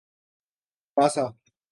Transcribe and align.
باسا 0.97 1.35